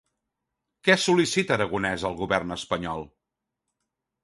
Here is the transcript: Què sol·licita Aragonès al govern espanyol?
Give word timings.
Què 0.89 0.95
sol·licita 1.01 1.55
Aragonès 1.59 2.07
al 2.11 2.17
govern 2.23 2.57
espanyol? 2.59 3.07